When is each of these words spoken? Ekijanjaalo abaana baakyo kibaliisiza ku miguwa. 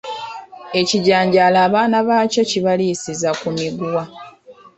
Ekijanjaalo 0.79 1.57
abaana 1.67 1.97
baakyo 2.07 2.43
kibaliisiza 2.49 3.29
ku 3.39 3.47
miguwa. 3.57 4.03